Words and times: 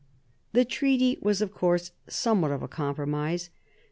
The 0.53 0.65
treaty 0.65 1.19
was 1.21 1.43
of 1.43 1.53
course 1.53 1.91
somewhat 2.07 2.49
of 2.49 2.63
a 2.63 2.67
compromise. 2.67 3.51